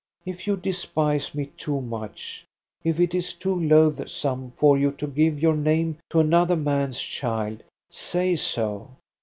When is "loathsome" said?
3.53-4.51